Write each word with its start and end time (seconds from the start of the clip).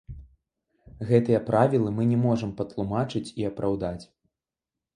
Гэтыя 1.09 1.41
правілы 1.49 1.89
мы 1.99 2.07
не 2.13 2.19
можам 2.25 2.55
патлумачыць 2.63 3.25
і 3.43 3.49
апраўдаць. 3.53 4.03